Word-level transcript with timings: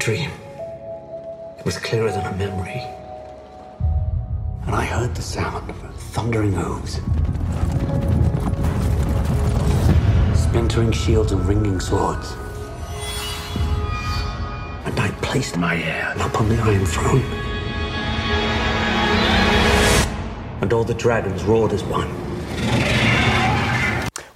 dream. 0.00 0.30
It 1.58 1.64
was 1.66 1.76
clearer 1.76 2.10
than 2.10 2.24
a 2.24 2.34
memory. 2.34 2.82
And 4.64 4.74
I 4.74 4.82
heard 4.82 5.14
the 5.14 5.20
sound 5.20 5.68
of 5.68 5.76
thundering 6.14 6.54
hooves. 6.54 6.94
Splintering 10.40 10.92
shields 10.92 11.32
and 11.32 11.46
ringing 11.46 11.78
swords. 11.80 12.32
And 14.86 14.98
I 14.98 15.10
placed 15.20 15.58
my 15.58 15.76
heir 15.76 16.14
upon 16.18 16.48
the 16.48 16.56
Iron 16.56 16.86
Throne. 16.86 17.20
And 20.62 20.72
all 20.72 20.84
the 20.84 20.94
dragons 20.94 21.44
roared 21.44 21.74
as 21.74 21.84
one. 21.84 22.08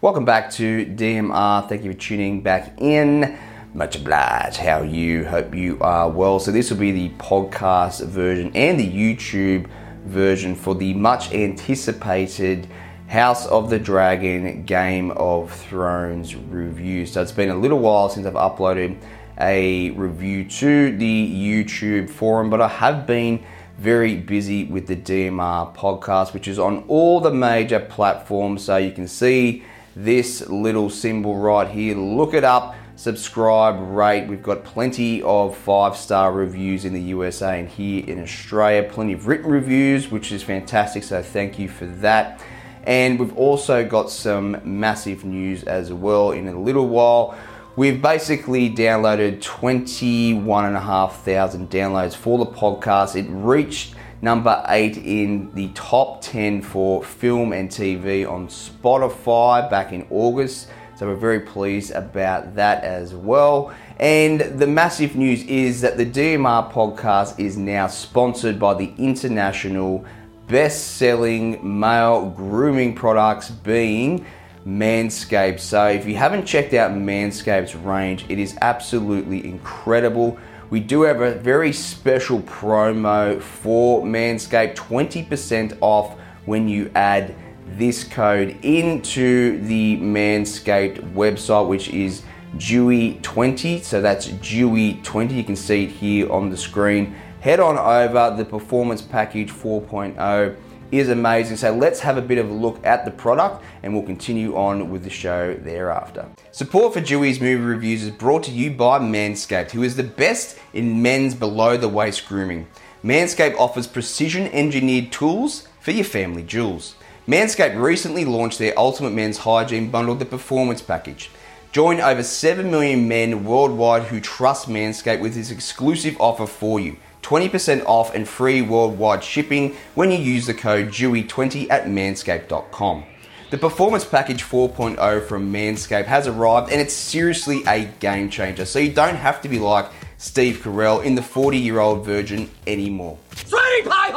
Welcome 0.03 0.27
back 0.27 0.51
to 0.53 0.85
DMR. 0.85 1.67
Thank 1.71 1.85
you 1.85 1.93
for 1.95 1.99
tuning 1.99 2.43
back 2.43 2.79
in. 2.83 3.39
Much 3.77 3.97
obliged. 3.97 4.59
How 4.59 4.83
you? 4.83 5.25
Hope 5.25 5.53
you 5.53 5.79
are 5.81 6.09
well. 6.09 6.39
So, 6.39 6.53
this 6.53 6.71
will 6.71 6.79
be 6.79 6.93
the 6.93 7.09
podcast 7.17 8.07
version 8.07 8.53
and 8.55 8.79
the 8.79 8.89
YouTube 8.89 9.69
version 10.05 10.55
for 10.55 10.77
the 10.77 10.95
much 10.95 11.33
anticipated 11.33 12.69
House 13.09 13.49
of 13.49 13.71
the 13.71 13.81
Dragon 13.81 14.63
Game 14.63 15.11
of 15.11 15.51
Thrones 15.51 16.37
review. 16.37 17.05
So, 17.05 17.21
it's 17.21 17.33
been 17.33 17.51
a 17.51 17.57
little 17.57 17.81
while 17.81 18.09
since 18.09 18.29
I've 18.29 18.35
uploaded 18.35 18.97
a 19.41 19.91
review 19.91 20.45
to 20.45 20.97
the 20.97 21.29
YouTube 21.37 22.09
forum, 22.11 22.51
but 22.51 22.61
I 22.61 22.69
have 22.69 23.09
been 23.09 23.45
very 23.79 24.15
busy 24.15 24.63
with 24.67 24.87
the 24.87 24.95
DMR 24.95 25.75
podcast, 25.75 26.33
which 26.33 26.47
is 26.47 26.61
on 26.61 26.85
all 26.87 27.19
the 27.19 27.33
major 27.33 27.81
platforms. 27.81 28.63
So, 28.63 28.77
you 28.77 28.93
can 28.93 29.09
see 29.09 29.65
this 29.97 30.49
little 30.49 30.91
symbol 30.91 31.37
right 31.37 31.69
here. 31.69 31.97
Look 31.97 32.35
it 32.35 32.45
up, 32.45 32.77
subscribe, 32.97 33.77
rate. 33.81 34.29
We've 34.29 34.43
got 34.43 34.65
plenty 34.65 35.23
of 35.23 35.57
five 35.57 35.97
star 35.97 36.33
reviews 36.33 36.85
in 36.85 36.93
the 36.93 37.01
USA 37.01 37.61
and 37.61 37.69
here 37.69 38.05
in 38.07 38.23
Australia, 38.23 38.89
plenty 38.91 39.13
of 39.13 39.27
written 39.27 39.51
reviews, 39.51 40.11
which 40.11 40.33
is 40.33 40.43
fantastic. 40.43 41.03
So, 41.03 41.23
thank 41.23 41.59
you 41.59 41.69
for 41.69 41.87
that. 41.87 42.43
And 42.85 43.19
we've 43.19 43.37
also 43.37 43.85
got 43.85 44.11
some 44.11 44.61
massive 44.65 45.25
news 45.25 45.65
as 45.65 45.93
well 45.93 46.33
in 46.33 46.49
a 46.49 46.59
little 46.59 46.87
while. 46.87 47.37
We've 47.77 48.01
basically 48.01 48.71
downloaded 48.71 49.43
21,500 49.43 51.71
downloads 51.71 52.15
for 52.15 52.39
the 52.39 52.47
podcast. 52.47 53.17
It 53.17 53.27
reached 53.29 53.97
number 54.23 54.65
eight 54.69 54.97
in 54.97 55.53
the 55.55 55.69
top 55.75 56.23
10 56.23 56.63
for 56.63 57.03
film 57.03 57.53
and 57.53 57.69
TV 57.69 58.31
on 58.31 58.47
Spotify 58.49 59.69
back 59.69 59.93
in 59.93 60.07
August. 60.09 60.69
So 60.97 61.09
we're 61.09 61.17
very 61.17 61.41
pleased 61.41 61.91
about 61.91 62.55
that 62.55 62.85
as 62.85 63.15
well. 63.15 63.75
And 63.99 64.41
the 64.41 64.67
massive 64.67 65.17
news 65.17 65.43
is 65.45 65.81
that 65.81 65.97
the 65.97 66.07
DMR 66.07 66.71
podcast 66.73 67.39
is 67.39 67.57
now 67.57 67.89
sponsored 67.89 68.59
by 68.59 68.75
the 68.75 68.93
international 68.97 70.05
best 70.47 70.97
selling 70.97 71.79
male 71.79 72.27
grooming 72.31 72.95
products 72.95 73.51
being 73.51 74.25
Manscaped. 74.67 75.61
So 75.61 75.89
if 75.89 76.07
you 76.07 76.17
haven't 76.17 76.47
checked 76.47 76.75
out 76.75 76.93
Manscaped's 76.93 77.75
range, 77.75 78.25
it 78.29 78.39
is 78.39 78.57
absolutely 78.61 79.45
incredible. 79.45 80.39
We 80.71 80.81
do 80.81 81.03
have 81.03 81.21
a 81.21 81.35
very 81.35 81.73
special 81.73 82.41
promo 82.41 83.41
for 83.41 84.03
Manscaped 84.03 84.77
20% 84.77 85.77
off 85.81 86.19
when 86.47 86.69
you 86.69 86.91
add 86.95 87.35
this 87.67 88.05
code 88.05 88.57
into 88.63 89.61
the 89.65 89.97
Manscaped 89.99 91.15
website, 91.15 91.69
which 91.69 91.89
is 91.89 92.23
Dewey20. 92.57 93.83
So 93.83 94.01
that's 94.01 94.29
Dewey20. 94.29 95.33
You 95.33 95.45
can 95.45 95.57
see 95.57 95.85
it 95.85 95.91
here 95.91 96.31
on 96.31 96.51
the 96.51 96.57
screen. 96.57 97.15
Head 97.41 97.61
on 97.61 97.79
over. 97.79 98.35
The 98.37 98.45
Performance 98.45 99.03
Package 99.03 99.51
4.0 99.51 100.57
is 100.93 101.09
amazing. 101.09 101.57
So 101.57 101.75
let's 101.75 102.01
have 102.01 102.17
a 102.17 102.23
bit 102.23 102.39
of 102.39 102.49
a 102.49 102.53
look 102.53 102.85
at 102.85 103.05
the 103.05 103.11
product 103.11 103.65
and 103.83 103.93
we'll 103.93 104.05
continue 104.05 104.57
on 104.57 104.91
with 104.91 105.03
the 105.03 105.11
show 105.11 105.55
thereafter. 105.55 106.29
Support 106.53 106.95
for 106.95 107.01
Dewey's 107.01 107.41
movie 107.41 107.65
reviews 107.65 108.05
is 108.05 108.11
brought 108.11 108.45
to 108.45 108.51
you 108.51 108.71
by 108.71 108.99
Manscaped, 108.99 109.73
who 109.73 109.83
is 109.83 109.97
the 109.97 110.05
best 110.05 110.59
in 110.73 111.03
men's 111.03 111.35
below 111.35 111.77
the 111.77 111.89
waist 111.89 112.27
grooming. 112.29 112.69
Manscaped 113.03 113.57
offers 113.59 113.87
precision 113.87 114.47
engineered 114.49 115.13
tools 115.13 115.69
for 115.81 115.91
your 115.91 116.05
family 116.05 116.43
jewels. 116.43 116.95
Manscaped 117.27 117.81
recently 117.81 118.27
launched 118.27 118.59
their 118.59 118.79
Ultimate 118.79 119.13
Men's 119.15 119.39
Hygiene 119.39 119.91
Bundle, 119.91 120.15
the 120.15 120.27
Performance 120.27 120.83
Package. 120.83 121.31
Join 121.73 121.99
over 121.99 122.23
7 122.23 122.71
million 122.71 123.09
men 123.09 123.45
worldwide 123.45 124.03
who 124.03 124.21
trust 124.21 124.69
Manscaped 124.69 125.21
with 125.21 125.35
this 125.35 125.51
exclusive 125.51 126.21
offer 126.21 126.47
for 126.47 126.79
you. 126.79 126.99
20% 127.23 127.83
off 127.87 128.15
and 128.15 128.29
free 128.29 128.61
worldwide 128.61 129.25
shipping 129.25 129.75
when 129.95 130.11
you 130.11 130.19
use 130.19 130.45
the 130.45 130.53
code 130.53 130.89
DEWEY20 130.89 131.71
at 131.71 131.87
manscaped.com. 131.87 133.05
The 133.51 133.57
Performance 133.57 134.05
Package 134.05 134.43
4.0 134.43 135.27
from 135.27 135.51
Manscaped 135.51 136.05
has 136.05 136.27
arrived 136.27 136.71
and 136.71 136.79
it's 136.79 136.93
seriously 136.93 137.63
a 137.67 137.87
game 138.01 138.29
changer. 138.29 138.67
So 138.67 138.79
you 138.79 138.93
don't 138.93 139.17
have 139.17 139.41
to 139.41 139.49
be 139.49 139.59
like 139.59 139.87
Steve 140.19 140.59
Carell 140.59 141.03
in 141.03 141.15
the 141.15 141.23
40 141.23 141.57
year 141.57 141.81
old 141.81 142.05
virgin 142.05 142.51
anymore. 142.67 143.17
Sweetie 143.35 143.89
Pie! 143.89 144.13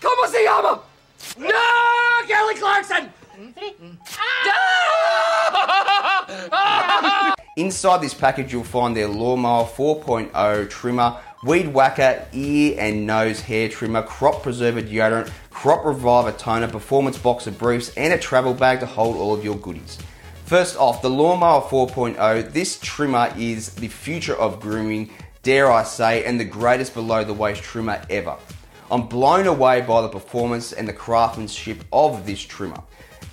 ¿Cómo 0.00 0.26
se 0.26 0.42
llama? 0.42 0.87
No! 1.38 2.26
Kelly 2.26 2.54
Clarkson! 2.56 3.12
Inside 7.56 8.00
this 8.00 8.14
package, 8.14 8.52
you'll 8.52 8.64
find 8.64 8.96
their 8.96 9.08
Lawnmower 9.08 9.64
4.0 9.64 10.70
trimmer, 10.70 11.16
Weed 11.44 11.72
Whacker 11.72 12.26
ear 12.32 12.76
and 12.78 13.06
nose 13.06 13.40
hair 13.40 13.68
trimmer, 13.68 14.02
Crop 14.02 14.42
Preserver 14.42 14.82
deodorant, 14.82 15.30
Crop 15.50 15.84
Reviver 15.84 16.32
toner, 16.32 16.68
Performance 16.68 17.18
boxer 17.18 17.50
briefs, 17.50 17.92
and 17.96 18.12
a 18.12 18.18
travel 18.18 18.54
bag 18.54 18.80
to 18.80 18.86
hold 18.86 19.16
all 19.16 19.34
of 19.34 19.44
your 19.44 19.56
goodies. 19.56 19.98
First 20.44 20.76
off, 20.76 21.02
the 21.02 21.10
Lawnmower 21.10 21.62
4.0. 21.62 22.52
This 22.52 22.78
trimmer 22.80 23.32
is 23.36 23.74
the 23.74 23.88
future 23.88 24.36
of 24.36 24.60
grooming, 24.60 25.10
dare 25.42 25.70
I 25.70 25.84
say, 25.84 26.24
and 26.24 26.38
the 26.38 26.44
greatest 26.44 26.94
below 26.94 27.24
the 27.24 27.34
waist 27.34 27.62
trimmer 27.62 28.00
ever. 28.08 28.36
I'm 28.90 29.06
blown 29.06 29.46
away 29.46 29.82
by 29.82 30.00
the 30.00 30.08
performance 30.08 30.72
and 30.72 30.88
the 30.88 30.94
craftsmanship 30.94 31.84
of 31.92 32.24
this 32.24 32.40
trimmer. 32.40 32.82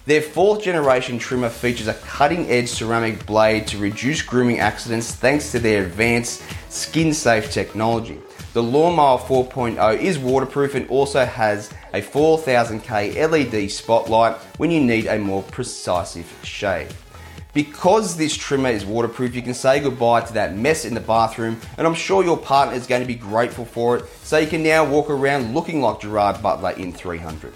Their 0.06 0.22
fourth 0.22 0.62
generation 0.62 1.18
trimmer 1.18 1.50
features 1.50 1.88
a 1.88 1.94
cutting 1.94 2.50
edge 2.50 2.68
ceramic 2.68 3.26
blade 3.26 3.66
to 3.68 3.78
reduce 3.78 4.22
grooming 4.22 4.60
accidents 4.60 5.16
thanks 5.16 5.52
to 5.52 5.60
their 5.60 5.86
advanced 5.86 6.44
skin 6.70 7.14
safe 7.14 7.52
technology. 7.52 8.20
The 8.54 8.62
Lawnmower 8.62 9.18
4.0 9.20 9.98
is 10.00 10.20
waterproof 10.20 10.76
and 10.76 10.90
also 10.90 11.26
has 11.26 11.72
a 11.94 12.02
4000K 12.02 13.16
LED 13.30 13.72
spotlight 13.72 14.36
when 14.58 14.72
you 14.72 14.82
need 14.82 15.08
a 15.08 15.18
more 15.18 15.44
precise 15.44 16.18
shave. 16.44 17.05
Because 17.56 18.18
this 18.18 18.36
trimmer 18.36 18.68
is 18.68 18.86
waterproof, 18.86 19.34
you 19.34 19.42
can 19.42 19.54
say 19.54 19.80
goodbye 19.80 20.20
to 20.20 20.34
that 20.34 20.58
mess 20.58 20.84
in 20.84 20.94
the 20.94 21.00
bathroom, 21.00 21.58
and 21.78 21.88
I'm 21.88 21.94
sure 21.94 22.22
your 22.22 22.36
partner 22.36 22.76
is 22.76 22.86
going 22.86 23.00
to 23.00 23.08
be 23.08 23.16
grateful 23.16 23.64
for 23.64 23.96
it, 23.96 24.06
so 24.24 24.38
you 24.38 24.46
can 24.46 24.62
now 24.62 24.84
walk 24.84 25.10
around 25.10 25.54
looking 25.54 25.82
like 25.82 26.02
Gerard 26.02 26.44
Butler 26.44 26.72
in 26.72 26.92
300. 26.92 27.54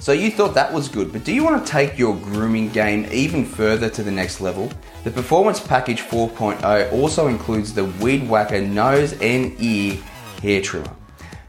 So 0.00 0.12
you 0.12 0.30
thought 0.30 0.54
that 0.54 0.72
was 0.72 0.88
good, 0.88 1.12
but 1.12 1.24
do 1.24 1.32
you 1.32 1.42
want 1.42 1.66
to 1.66 1.72
take 1.72 1.98
your 1.98 2.14
grooming 2.14 2.68
game 2.68 3.08
even 3.10 3.44
further 3.44 3.90
to 3.90 4.04
the 4.04 4.12
next 4.12 4.40
level? 4.40 4.70
The 5.02 5.10
Performance 5.10 5.58
Package 5.58 6.02
4.0 6.02 6.92
also 6.92 7.26
includes 7.26 7.74
the 7.74 7.86
Weed 7.86 8.28
Whacker 8.28 8.60
nose 8.60 9.14
and 9.14 9.60
ear 9.60 10.00
hair 10.40 10.62
trimmer. 10.62 10.94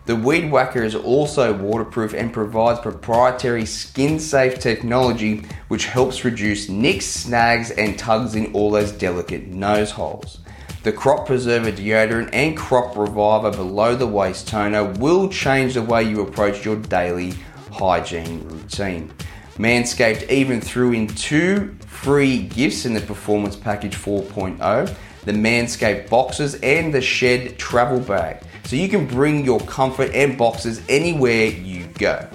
The 0.07 0.15
Weed 0.15 0.49
Whacker 0.49 0.85
is 0.85 0.95
also 0.95 1.51
waterproof 1.51 2.13
and 2.13 2.31
provides 2.31 2.79
proprietary 2.79 3.65
skin 3.65 4.21
safe 4.21 4.57
technology 4.57 5.43
which 5.67 5.87
helps 5.87 6.23
reduce 6.23 6.69
nicks, 6.69 7.05
snags, 7.05 7.71
and 7.71 7.99
tugs 7.99 8.33
in 8.33 8.53
all 8.53 8.71
those 8.71 8.93
delicate 8.93 9.47
nose 9.47 9.91
holes. 9.91 10.39
The 10.83 10.93
Crop 10.93 11.27
Preserver 11.27 11.73
deodorant 11.73 12.29
and 12.31 12.55
Crop 12.55 12.95
Reviver 12.95 13.51
below 13.51 13.97
the 13.97 14.07
waist 14.07 14.47
toner 14.47 14.85
will 14.93 15.27
change 15.27 15.73
the 15.73 15.81
way 15.81 16.03
you 16.03 16.21
approach 16.21 16.63
your 16.63 16.77
daily 16.77 17.33
hygiene 17.73 18.47
routine. 18.47 19.13
Manscaped 19.57 20.29
even 20.29 20.61
threw 20.61 20.93
in 20.93 21.07
two 21.07 21.75
free 21.85 22.43
gifts 22.43 22.85
in 22.85 22.93
the 22.93 23.01
Performance 23.01 23.57
Package 23.57 23.97
4.0 23.97 24.95
the 25.25 25.31
Manscaped 25.31 26.09
boxes 26.09 26.55
and 26.55 26.93
the 26.93 27.01
Shed 27.01 27.57
travel 27.57 27.99
bag. 27.99 28.43
So 28.65 28.75
you 28.75 28.89
can 28.89 29.07
bring 29.07 29.45
your 29.45 29.59
comfort 29.61 30.11
and 30.13 30.37
boxes 30.37 30.81
anywhere 30.89 31.45
you 31.45 31.85
go. 31.97 32.27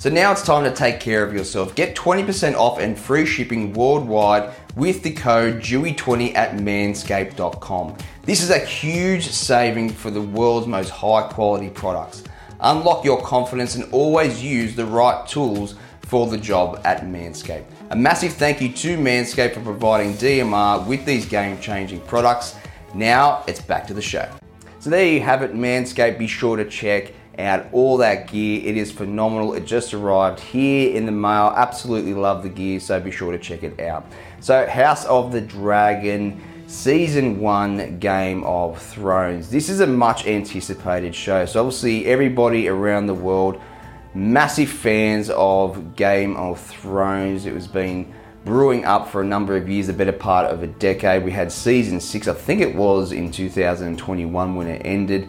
So 0.00 0.08
now 0.08 0.32
it's 0.32 0.42
time 0.42 0.64
to 0.64 0.74
take 0.74 0.98
care 0.98 1.22
of 1.22 1.34
yourself. 1.34 1.74
Get 1.74 1.94
20% 1.94 2.54
off 2.54 2.78
and 2.78 2.98
free 2.98 3.26
shipping 3.26 3.74
worldwide 3.74 4.54
with 4.74 5.02
the 5.02 5.12
code 5.12 5.56
DEWEY20 5.56 6.34
at 6.34 6.56
manscaped.com. 6.56 7.98
This 8.24 8.42
is 8.42 8.48
a 8.48 8.58
huge 8.58 9.28
saving 9.28 9.90
for 9.90 10.10
the 10.10 10.22
world's 10.22 10.66
most 10.66 10.88
high 10.88 11.28
quality 11.28 11.68
products. 11.68 12.24
Unlock 12.60 13.04
your 13.04 13.20
confidence 13.22 13.74
and 13.74 13.92
always 13.92 14.42
use 14.42 14.74
the 14.74 14.86
right 14.86 15.26
tools 15.26 15.74
for 16.02 16.26
the 16.26 16.38
job 16.38 16.80
at 16.84 17.02
Manscaped. 17.04 17.66
A 17.92 17.96
massive 17.96 18.34
thank 18.34 18.60
you 18.60 18.68
to 18.72 18.96
Manscaped 18.96 19.54
for 19.54 19.62
providing 19.62 20.14
DMR 20.14 20.86
with 20.86 21.04
these 21.04 21.26
game 21.26 21.58
changing 21.58 21.98
products. 22.02 22.54
Now 22.94 23.42
it's 23.48 23.60
back 23.60 23.84
to 23.88 23.94
the 23.94 24.00
show. 24.00 24.30
So 24.78 24.90
there 24.90 25.04
you 25.04 25.20
have 25.22 25.42
it, 25.42 25.54
Manscaped. 25.54 26.16
Be 26.16 26.28
sure 26.28 26.56
to 26.56 26.64
check 26.64 27.12
out 27.36 27.66
all 27.72 27.96
that 27.96 28.30
gear. 28.30 28.64
It 28.64 28.76
is 28.76 28.92
phenomenal. 28.92 29.54
It 29.54 29.66
just 29.66 29.92
arrived 29.92 30.38
here 30.38 30.94
in 30.94 31.04
the 31.04 31.10
mail. 31.10 31.52
Absolutely 31.56 32.14
love 32.14 32.44
the 32.44 32.48
gear, 32.48 32.78
so 32.78 33.00
be 33.00 33.10
sure 33.10 33.32
to 33.32 33.38
check 33.38 33.64
it 33.64 33.80
out. 33.80 34.06
So, 34.38 34.68
House 34.68 35.04
of 35.06 35.32
the 35.32 35.40
Dragon 35.40 36.40
season 36.68 37.40
one 37.40 37.98
Game 37.98 38.44
of 38.44 38.80
Thrones. 38.80 39.50
This 39.50 39.68
is 39.68 39.80
a 39.80 39.86
much 39.88 40.28
anticipated 40.28 41.12
show. 41.12 41.44
So, 41.44 41.58
obviously, 41.58 42.06
everybody 42.06 42.68
around 42.68 43.06
the 43.06 43.14
world, 43.14 43.60
massive 44.14 44.68
fans 44.68 45.30
of 45.30 45.96
Game 45.96 46.36
of 46.36 46.60
Thrones. 46.60 47.46
It 47.46 47.54
was 47.54 47.66
been 47.66 48.12
brewing 48.44 48.84
up 48.84 49.08
for 49.08 49.20
a 49.20 49.24
number 49.24 49.56
of 49.56 49.68
years, 49.68 49.88
a 49.88 49.92
better 49.92 50.12
part 50.12 50.50
of 50.50 50.62
a 50.62 50.66
decade. 50.66 51.24
We 51.24 51.30
had 51.30 51.52
season 51.52 52.00
six, 52.00 52.26
I 52.26 52.32
think 52.32 52.60
it 52.60 52.74
was 52.74 53.12
in 53.12 53.30
2021 53.30 54.54
when 54.54 54.66
it 54.66 54.82
ended. 54.84 55.28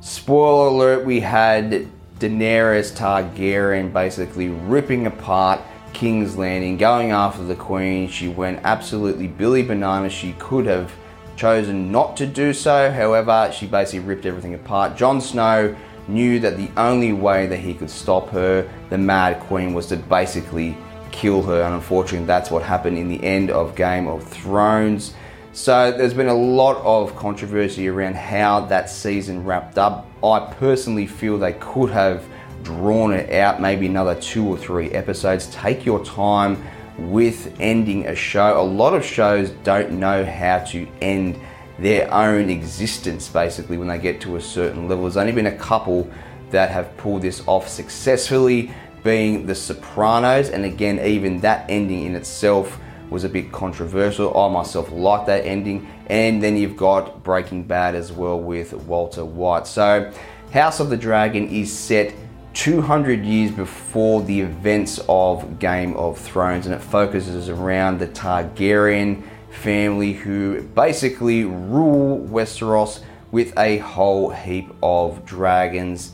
Spoiler 0.00 0.68
alert, 0.68 1.04
we 1.04 1.20
had 1.20 1.88
Daenerys 2.18 2.92
Targaryen 2.96 3.92
basically 3.92 4.48
ripping 4.48 5.06
apart 5.06 5.60
King's 5.92 6.36
Landing, 6.36 6.76
going 6.76 7.10
after 7.10 7.42
the 7.42 7.54
Queen. 7.54 8.08
She 8.08 8.28
went 8.28 8.60
absolutely 8.64 9.26
Billy 9.26 9.62
Bananas. 9.62 10.12
She 10.12 10.32
could 10.38 10.66
have 10.66 10.92
chosen 11.36 11.90
not 11.90 12.16
to 12.16 12.26
do 12.26 12.52
so. 12.52 12.90
However, 12.90 13.50
she 13.52 13.66
basically 13.66 14.00
ripped 14.00 14.26
everything 14.26 14.54
apart. 14.54 14.96
Jon 14.96 15.20
Snow 15.20 15.74
knew 16.08 16.40
that 16.40 16.56
the 16.56 16.70
only 16.76 17.12
way 17.12 17.46
that 17.46 17.58
he 17.58 17.74
could 17.74 17.90
stop 17.90 18.28
her, 18.30 18.68
the 18.90 18.98
Mad 18.98 19.40
Queen, 19.40 19.74
was 19.74 19.86
to 19.86 19.96
basically 19.96 20.76
kill 21.12 21.42
her. 21.42 21.62
And 21.62 21.74
unfortunately, 21.74 22.26
that's 22.26 22.50
what 22.50 22.62
happened 22.62 22.98
in 22.98 23.08
the 23.08 23.22
end 23.22 23.50
of 23.50 23.74
Game 23.74 24.06
of 24.06 24.24
Thrones. 24.24 25.14
So 25.52 25.90
there's 25.90 26.14
been 26.14 26.28
a 26.28 26.34
lot 26.34 26.76
of 26.84 27.16
controversy 27.16 27.88
around 27.88 28.14
how 28.14 28.60
that 28.66 28.88
season 28.88 29.44
wrapped 29.44 29.78
up. 29.78 30.06
I 30.22 30.40
personally 30.54 31.06
feel 31.06 31.38
they 31.38 31.54
could 31.54 31.90
have 31.90 32.24
drawn 32.62 33.12
it 33.12 33.32
out 33.32 33.60
maybe 33.60 33.86
another 33.86 34.14
two 34.14 34.46
or 34.46 34.56
three 34.56 34.90
episodes. 34.90 35.46
Take 35.46 35.84
your 35.84 36.04
time 36.04 36.62
with 36.98 37.54
ending 37.60 38.06
a 38.06 38.14
show. 38.14 38.60
A 38.60 38.62
lot 38.62 38.94
of 38.94 39.04
shows 39.04 39.50
don't 39.64 39.92
know 39.92 40.24
how 40.24 40.58
to 40.66 40.86
end 41.00 41.40
their 41.78 42.12
own 42.12 42.50
existence 42.50 43.28
basically 43.28 43.78
when 43.78 43.88
they 43.88 43.98
get 43.98 44.20
to 44.22 44.36
a 44.36 44.40
certain 44.40 44.88
level. 44.88 45.04
There's 45.04 45.16
only 45.16 45.32
been 45.32 45.46
a 45.46 45.56
couple 45.56 46.10
that 46.50 46.70
have 46.70 46.96
pulled 46.96 47.22
this 47.22 47.42
off 47.46 47.68
successfully, 47.68 48.72
being 49.04 49.46
The 49.46 49.54
Sopranos, 49.54 50.50
and 50.50 50.64
again, 50.64 50.98
even 51.00 51.40
that 51.40 51.68
ending 51.70 52.06
in 52.06 52.14
itself 52.14 52.78
was 53.10 53.24
a 53.24 53.28
bit 53.28 53.52
controversial. 53.52 54.36
I 54.36 54.48
myself 54.48 54.90
like 54.90 55.26
that 55.26 55.44
ending. 55.46 55.88
And 56.08 56.42
then 56.42 56.56
you've 56.56 56.76
got 56.76 57.22
Breaking 57.22 57.62
Bad 57.62 57.94
as 57.94 58.12
well 58.12 58.38
with 58.38 58.72
Walter 58.72 59.24
White. 59.24 59.66
So, 59.66 60.12
House 60.52 60.80
of 60.80 60.90
the 60.90 60.96
Dragon 60.96 61.48
is 61.48 61.76
set 61.76 62.14
200 62.54 63.24
years 63.24 63.50
before 63.50 64.22
the 64.22 64.40
events 64.40 65.00
of 65.08 65.58
Game 65.58 65.94
of 65.96 66.18
Thrones, 66.18 66.66
and 66.66 66.74
it 66.74 66.80
focuses 66.80 67.48
around 67.48 67.98
the 67.98 68.08
Targaryen 68.08 69.22
family 69.58 70.12
who 70.12 70.62
basically 70.62 71.44
rule 71.44 72.20
Westeros 72.28 73.02
with 73.30 73.56
a 73.58 73.78
whole 73.78 74.30
heap 74.30 74.70
of 74.82 75.24
dragons. 75.26 76.12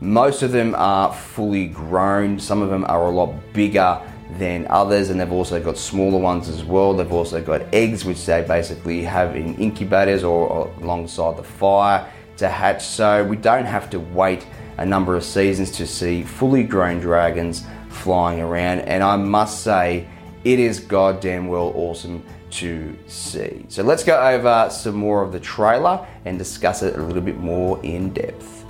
Most 0.00 0.42
of 0.42 0.52
them 0.52 0.74
are 0.74 1.12
fully 1.12 1.68
grown, 1.68 2.38
some 2.38 2.62
of 2.62 2.70
them 2.70 2.84
are 2.88 3.06
a 3.06 3.10
lot 3.10 3.34
bigger 3.52 4.00
than 4.38 4.66
others, 4.68 5.10
and 5.10 5.20
they've 5.20 5.32
also 5.32 5.62
got 5.62 5.78
smaller 5.78 6.18
ones 6.18 6.48
as 6.48 6.64
well. 6.64 6.94
They've 6.94 7.12
also 7.12 7.40
got 7.42 7.62
eggs, 7.72 8.04
which 8.04 8.24
they 8.26 8.42
basically 8.42 9.02
have 9.04 9.36
in 9.36 9.54
incubators 9.56 10.24
or, 10.24 10.72
alongside 10.82 11.36
the 11.36 11.44
fire 11.44 12.10
to 12.38 12.48
hatch. 12.48 12.84
So 12.84 13.24
we 13.24 13.36
don't 13.36 13.64
have 13.64 13.88
to 13.90 14.00
wait 14.00 14.46
a 14.78 14.84
number 14.84 15.16
of 15.16 15.24
seasons 15.24 15.70
to 15.72 15.86
see 15.86 16.22
fully 16.22 16.64
grown 16.64 17.00
dragons 17.00 17.64
flying 17.88 18.40
around, 18.40 18.80
and 18.80 19.02
I 19.02 19.16
must 19.16 19.62
say, 19.62 20.08
it 20.44 20.60
is 20.60 20.78
goddamn 20.78 21.48
well 21.48 21.72
awesome 21.74 22.22
to 22.56 22.96
see. 23.06 23.64
So 23.68 23.82
let's 23.82 24.02
go 24.02 24.18
over 24.18 24.68
some 24.70 24.94
more 24.94 25.22
of 25.22 25.32
the 25.32 25.40
trailer 25.40 26.06
and 26.24 26.38
discuss 26.38 26.82
it 26.82 26.96
a 26.96 27.02
little 27.02 27.22
bit 27.22 27.36
more 27.36 27.78
in 27.84 28.14
depth. 28.14 28.64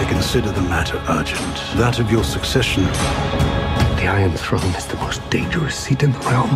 I 0.00 0.06
consider 0.08 0.50
the 0.50 0.62
matter 0.62 1.02
urgent. 1.08 1.56
That 1.76 1.98
of 1.98 2.10
your 2.10 2.24
succession. 2.24 2.84
The 2.84 4.06
Iron 4.08 4.32
Throne 4.32 4.74
is 4.74 4.86
the 4.86 4.96
most 4.96 5.28
dangerous 5.30 5.76
seat 5.76 6.02
in 6.02 6.12
the 6.12 6.18
realm, 6.20 6.50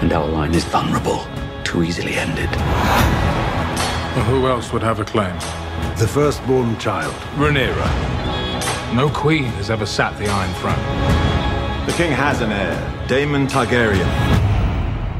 and 0.00 0.12
our 0.12 0.26
line 0.26 0.54
is 0.54 0.64
vulnerable, 0.64 1.26
too 1.64 1.82
easily 1.82 2.14
ended. 2.14 2.50
Well, 4.14 4.24
who 4.26 4.46
else 4.46 4.72
would 4.72 4.82
have 4.82 5.00
a 5.00 5.04
claim? 5.04 5.34
The 5.98 6.06
firstborn 6.06 6.78
child. 6.78 7.14
Rhaenyra. 7.34 8.94
No 8.94 9.08
queen 9.08 9.44
has 9.58 9.70
ever 9.70 9.86
sat 9.86 10.16
the 10.18 10.28
Iron 10.28 10.54
Throne. 10.54 11.33
The 11.86 11.92
king 11.92 12.12
has 12.12 12.40
an 12.40 12.50
heir, 12.50 13.06
Daemon 13.08 13.46
Targaryen. 13.46 14.06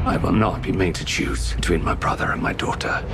I 0.03 0.17
will 0.17 0.31
not 0.31 0.63
be 0.63 0.71
made 0.71 0.95
to 0.95 1.05
choose 1.05 1.53
between 1.53 1.83
my 1.83 1.93
brother 1.93 2.31
and 2.31 2.41
my 2.41 2.53
daughter. 2.53 3.05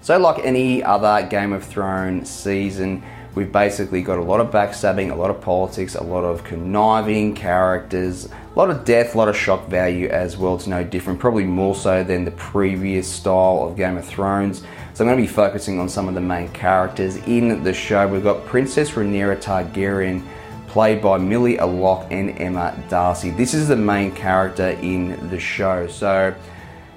So, 0.00 0.18
like 0.18 0.44
any 0.44 0.82
other 0.82 1.24
Game 1.28 1.52
of 1.52 1.62
Thrones 1.62 2.28
season, 2.28 3.04
we've 3.36 3.52
basically 3.52 4.02
got 4.02 4.18
a 4.18 4.22
lot 4.22 4.40
of 4.40 4.50
backstabbing, 4.50 5.12
a 5.12 5.14
lot 5.14 5.30
of 5.30 5.40
politics, 5.40 5.94
a 5.94 6.02
lot 6.02 6.24
of 6.24 6.42
conniving 6.42 7.32
characters, 7.32 8.26
a 8.26 8.58
lot 8.58 8.68
of 8.68 8.84
death, 8.84 9.14
a 9.14 9.18
lot 9.18 9.28
of 9.28 9.36
shock 9.36 9.68
value 9.68 10.08
as 10.08 10.36
well. 10.36 10.56
It's 10.56 10.66
no 10.66 10.82
different, 10.82 11.20
probably 11.20 11.44
more 11.44 11.76
so 11.76 12.02
than 12.02 12.24
the 12.24 12.32
previous 12.32 13.06
style 13.06 13.68
of 13.68 13.76
Game 13.76 13.96
of 13.96 14.04
Thrones. 14.04 14.64
So, 14.94 15.04
I'm 15.04 15.08
going 15.08 15.16
to 15.16 15.22
be 15.22 15.32
focusing 15.32 15.78
on 15.78 15.88
some 15.88 16.08
of 16.08 16.14
the 16.14 16.20
main 16.20 16.48
characters 16.48 17.18
in 17.18 17.62
the 17.62 17.72
show. 17.72 18.08
We've 18.08 18.24
got 18.24 18.44
Princess 18.46 18.90
Rhaenyra 18.90 19.40
Targaryen, 19.40 20.26
played 20.72 21.02
by 21.02 21.18
Millie 21.18 21.58
Alcock 21.58 22.06
and 22.10 22.30
Emma 22.40 22.74
Darcy. 22.88 23.28
This 23.28 23.52
is 23.52 23.68
the 23.68 23.76
main 23.76 24.10
character 24.10 24.70
in 24.80 25.28
the 25.28 25.38
show. 25.38 25.86
So, 25.86 26.34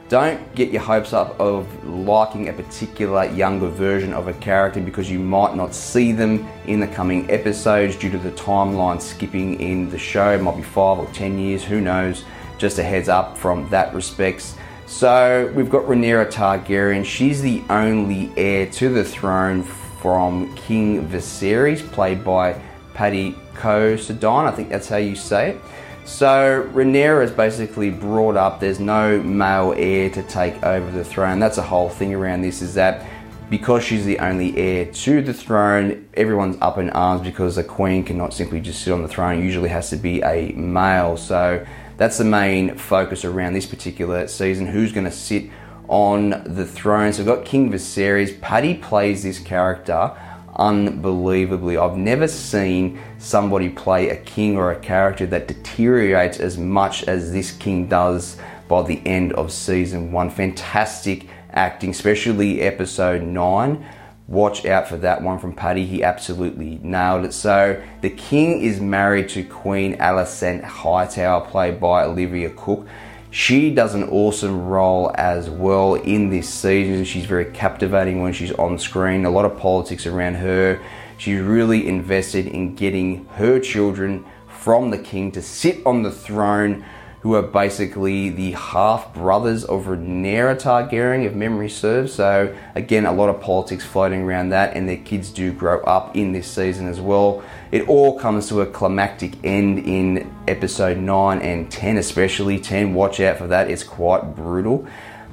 don't 0.08 0.56
get 0.56 0.72
your 0.72 0.82
hopes 0.82 1.12
up 1.12 1.38
of 1.42 1.68
liking 1.84 2.48
a 2.48 2.54
particular 2.54 3.26
younger 3.26 3.68
version 3.68 4.14
of 4.14 4.30
a 4.30 4.34
character 4.36 4.80
because 4.80 5.12
you 5.12 5.20
might 5.20 5.58
not 5.58 5.76
see 5.76 6.14
them 6.14 6.48
in 6.68 6.80
the 6.80 6.88
coming 6.88 7.30
episodes 7.30 7.98
due 7.98 8.10
to 8.12 8.18
the 8.18 8.32
timeline 8.32 9.02
skipping 9.02 9.60
in 9.60 9.90
the 9.90 10.00
show. 10.00 10.32
It 10.32 10.42
might 10.42 10.56
be 10.56 10.64
five 10.64 10.98
or 10.98 11.08
ten 11.08 11.38
years, 11.38 11.62
who 11.62 11.82
knows? 11.82 12.24
Just 12.58 12.80
a 12.80 12.84
heads 12.84 13.10
up 13.10 13.38
from 13.38 13.68
that 13.72 13.94
respects. 13.94 14.56
So 14.86 15.52
we've 15.54 15.70
got 15.70 15.84
Rhaenyra 15.84 16.32
Targaryen. 16.32 17.04
She's 17.04 17.42
the 17.42 17.62
only 17.70 18.32
heir 18.38 18.68
to 18.68 18.88
the 18.88 19.04
throne 19.04 19.64
from 19.64 20.56
King 20.56 21.06
Viserys, 21.10 21.86
played 21.92 22.24
by 22.24 22.62
Paddy 22.96 23.36
Considine. 23.54 24.48
I 24.48 24.52
think 24.52 24.70
that's 24.70 24.90
how 24.90 24.98
you 24.98 25.16
say 25.16 25.52
it. 25.52 25.62
So 26.06 26.70
Rhaenyra 26.74 27.24
is 27.24 27.32
basically 27.32 27.90
brought 27.90 28.38
up. 28.38 28.60
There's 28.60 28.80
no 28.80 29.22
male 29.22 29.74
heir 29.75 30.10
to 30.12 30.24
take 30.24 30.64
over 30.64 30.90
the 30.92 31.04
throne. 31.04 31.40
That's 31.40 31.58
a 31.58 31.64
whole 31.64 31.90
thing 31.90 32.14
around 32.14 32.42
this. 32.42 32.62
Is 32.62 32.75
that 32.75 33.06
because 33.50 33.84
she's 33.84 34.06
the 34.06 34.20
only 34.20 34.56
heir 34.58 34.86
to 34.86 35.22
the 35.22 35.34
throne, 35.34 36.08
everyone's 36.14 36.58
up 36.62 36.78
in 36.78 36.90
arms 36.92 37.22
because 37.22 37.58
a 37.58 37.64
queen 37.64 38.04
cannot 38.04 38.34
simply 38.34 38.60
just 38.60 38.84
sit 38.84 38.94
on 38.94 39.02
the 39.02 39.08
throne. 39.08 39.40
It 39.40 39.44
usually 39.44 39.70
has 39.70 39.90
to 39.90 39.98
be 39.98 40.22
a 40.22 40.52
male. 40.54 41.18
So 41.18 41.66
that's 41.98 42.18
the 42.18 42.24
main 42.24 42.75
focus 42.78 43.25
around 43.25 43.54
this 43.54 43.66
particular 43.66 44.28
season. 44.28 44.68
Who's 44.68 44.92
going 44.92 45.06
to 45.06 45.12
sit 45.12 45.50
on 45.88 46.44
the 46.46 46.66
throne? 46.66 47.14
So 47.14 47.24
we've 47.24 47.36
got 47.36 47.46
King 47.46 47.72
Viserys. 47.72 48.40
Paddy 48.42 48.75
plays 48.75 49.24
this 49.24 49.40
character 49.40 50.16
unbelievably. 50.56 51.78
I've 51.78 51.98
never 51.98 52.28
seen 52.28 53.00
somebody 53.18 53.70
play 53.70 54.10
a 54.10 54.16
king 54.16 54.58
or 54.58 54.72
a 54.72 54.80
character 54.80 55.26
that 55.28 55.48
deteriorates 55.48 56.40
as 56.40 56.58
much 56.58 57.04
as 57.04 57.32
this 57.32 57.52
king 57.52 57.88
does 57.88 58.38
by 58.68 58.82
the 58.84 59.06
end 59.06 59.34
of 59.34 59.52
season 59.52 60.12
one. 60.12 60.30
Fantastic 60.30 61.28
acting, 61.52 61.92
especially 61.92 62.62
episode 62.62 63.22
nine. 63.24 63.86
Watch 64.28 64.66
out 64.66 64.88
for 64.88 64.98
that 64.98 65.22
one 65.22 65.38
from 65.38 65.54
Paddy. 65.54 65.86
He 65.86 66.04
absolutely 66.04 66.80
nailed 66.82 67.26
it. 67.26 67.34
So, 67.34 67.82
the 68.02 68.10
king 68.10 68.62
is 68.62 68.80
married 68.80 69.30
to 69.30 69.44
Queen 69.44 69.98
Alicent 69.98 70.64
Hightower, 70.64 71.42
played 71.42 71.80
by 71.80 72.06
Olivia 72.06 72.50
Cooke. 72.50 72.88
She 73.36 73.70
does 73.70 73.96
an 73.96 74.06
awesome 74.06 74.65
role 74.65 75.12
as 75.15 75.50
well 75.50 75.96
in 75.96 76.30
this 76.30 76.48
season. 76.48 77.04
She's 77.04 77.25
very 77.25 77.44
captivating 77.44 78.22
when 78.22 78.32
she's 78.32 78.54
on 78.54 78.80
screen. 78.80 79.25
A 79.25 79.30
lot 79.30 79.44
of 79.44 79.58
politics 79.60 80.08
around 80.08 80.36
her. 80.36 80.82
She's 81.18 81.42
really 81.42 81.86
invested 81.86 82.48
in 82.48 82.75
getting 82.75 83.25
her 83.34 83.60
children 83.60 84.24
from 84.48 84.89
the 84.89 84.98
king 84.98 85.34
to 85.34 85.42
sit 85.42 85.86
on 85.86 86.01
the 86.01 86.13
throne 86.13 86.86
who 87.25 87.34
are 87.34 87.41
basically 87.41 88.29
the 88.29 88.51
half 88.51 89.12
brothers 89.15 89.63
of 89.63 89.86
Rhaenyra 89.86 90.62
Targaryen, 90.62 91.25
if 91.25 91.34
memory 91.34 91.70
serves. 91.70 92.13
So, 92.13 92.55
again, 92.75 93.08
a 93.08 93.12
lot 93.12 93.29
of 93.29 93.41
politics 93.41 93.84
floating 93.84 94.22
around 94.22 94.50
that, 94.50 94.77
and 94.77 94.88
their 94.88 94.98
kids 94.98 95.32
do 95.32 95.51
grow 95.51 95.82
up 95.86 96.15
in 96.15 96.34
this 96.34 96.46
season 96.46 96.88
as 96.88 97.01
well. 97.01 97.44
It 97.72 97.89
all 97.89 98.20
comes 98.20 98.48
to 98.50 98.62
a 98.62 98.67
climactic 98.67 99.44
end 99.44 99.79
in 99.79 100.32
episode 100.48 101.00
9 101.00 101.41
and 101.41 101.72
10, 101.72 101.98
especially 101.98 102.60
10. 102.60 102.94
Watch 102.94 103.20
out 103.20 103.39
for 103.39 103.48
that, 103.48 103.72
it's 103.72 103.84
quite 103.84 104.36
brutal. 104.36 104.86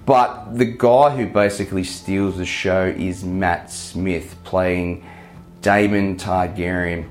But 0.07 0.57
the 0.57 0.65
guy 0.65 1.15
who 1.15 1.27
basically 1.27 1.85
steals 1.85 2.39
the 2.39 2.47
show 2.47 2.87
is 2.87 3.23
Matt 3.23 3.71
Smith 3.71 4.35
playing 4.45 5.07
Daemon 5.61 6.17
Targaryen. 6.17 7.07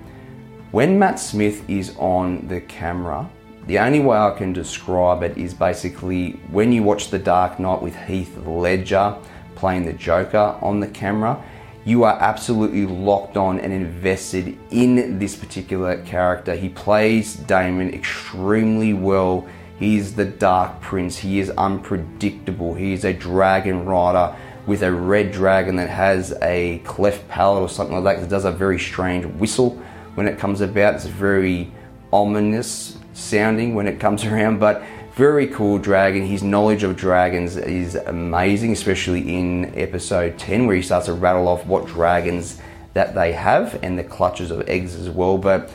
When 0.72 0.98
Matt 0.98 1.20
Smith 1.20 1.70
is 1.70 1.96
on 2.00 2.48
the 2.48 2.62
camera, 2.62 3.30
the 3.72 3.80
only 3.80 4.02
way 4.02 4.18
I 4.18 4.32
can 4.32 4.52
describe 4.52 5.24
it 5.24 5.38
is 5.38 5.54
basically 5.54 6.32
when 6.50 6.74
you 6.74 6.84
watch 6.84 7.10
The 7.10 7.18
Dark 7.18 7.58
Knight 7.58 7.82
with 7.82 7.96
Heath 7.96 8.36
Ledger 8.46 9.18
playing 9.56 9.86
the 9.86 9.94
Joker 9.94 10.58
on 10.62 10.82
the 10.82 10.90
camera, 10.90 11.42
you 11.86 12.04
are 12.04 12.18
absolutely 12.20 12.86
locked 12.86 13.38
on 13.38 13.62
and 13.62 13.72
invested 13.72 14.58
in 14.72 15.20
this 15.20 15.38
particular 15.38 16.04
character. 16.04 16.54
He 16.54 16.68
plays 16.68 17.36
Daemon 17.36 17.94
extremely 17.94 18.92
well. 18.94 19.48
He's 19.80 20.16
the 20.16 20.26
Dark 20.26 20.82
Prince. 20.82 21.18
He 21.18 21.40
is 21.40 21.50
unpredictable. 21.52 22.74
He 22.74 22.92
is 22.92 23.06
a 23.06 23.14
dragon 23.14 23.86
rider 23.86 24.36
with 24.68 24.84
a 24.84 24.92
red 24.92 25.32
dragon 25.32 25.78
that 25.78 25.88
has 25.88 26.38
a 26.42 26.80
cleft 26.80 27.26
palate 27.30 27.62
or 27.62 27.70
something 27.70 28.04
like 28.04 28.18
that. 28.18 28.26
It 28.26 28.30
does 28.30 28.44
a 28.44 28.52
very 28.52 28.80
strange 28.80 29.26
whistle 29.26 29.82
when 30.16 30.28
it 30.28 30.38
comes 30.38 30.60
about. 30.60 30.96
It's 30.96 31.06
very 31.06 31.72
ominous 32.12 32.98
sounding 33.14 33.76
when 33.76 33.88
it 33.88 34.00
comes 34.00 34.24
around, 34.26 34.60
but 34.60 34.84
very 35.14 35.48
cool 35.48 35.78
dragon. 35.78 36.26
His 36.26 36.42
knowledge 36.42 36.84
of 36.84 36.96
dragons 36.96 37.58
is 37.58 37.96
amazing, 37.96 38.72
especially 38.72 39.36
in 39.36 39.78
episode 39.78 40.38
10, 40.40 40.68
where 40.68 40.76
he 40.76 40.82
starts 40.82 41.08
to 41.08 41.14
rattle 41.14 41.48
off 41.48 41.66
what 41.66 41.86
dragons 41.86 42.60
that 42.94 43.14
they 43.14 43.32
have 43.34 43.80
and 43.84 43.98
the 43.98 44.04
clutches 44.04 44.52
of 44.52 44.68
eggs 44.70 44.96
as 44.96 45.10
well. 45.10 45.38
But 45.38 45.72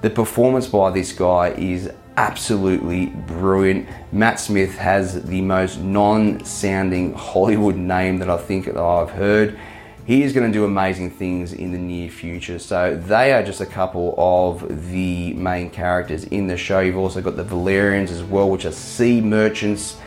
the 0.00 0.10
performance 0.10 0.66
by 0.66 0.90
this 0.90 1.12
guy 1.12 1.50
is 1.50 1.90
absolutely 2.16 3.06
brilliant. 3.06 3.88
Matt 4.10 4.40
Smith 4.40 4.76
has 4.76 5.22
the 5.22 5.40
most 5.40 5.78
non 5.78 6.44
sounding 6.44 7.14
Hollywood 7.14 7.76
name 7.76 8.18
that 8.18 8.28
I 8.28 8.36
think 8.36 8.68
I've 8.68 9.10
heard. 9.10 9.58
He 10.08 10.22
is 10.22 10.32
going 10.32 10.50
to 10.50 10.58
do 10.58 10.64
amazing 10.64 11.10
things 11.10 11.52
in 11.52 11.70
the 11.70 11.76
near 11.76 12.08
future. 12.08 12.58
So, 12.58 12.96
they 12.96 13.34
are 13.34 13.42
just 13.42 13.60
a 13.60 13.66
couple 13.66 14.14
of 14.16 14.90
the 14.90 15.34
main 15.34 15.68
characters 15.68 16.24
in 16.24 16.46
the 16.46 16.56
show. 16.56 16.80
You've 16.80 16.96
also 16.96 17.20
got 17.20 17.36
the 17.36 17.44
Velaryons 17.44 18.08
as 18.08 18.22
well, 18.22 18.48
which 18.48 18.64
are 18.64 18.72
sea 18.72 19.20
merchants, 19.20 19.98